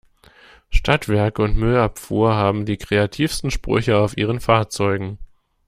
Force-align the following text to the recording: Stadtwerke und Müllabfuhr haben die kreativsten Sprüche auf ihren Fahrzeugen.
Stadtwerke 0.71 1.43
und 1.43 1.55
Müllabfuhr 1.55 2.33
haben 2.33 2.65
die 2.65 2.77
kreativsten 2.77 3.51
Sprüche 3.51 3.99
auf 3.99 4.17
ihren 4.17 4.39
Fahrzeugen. 4.39 5.19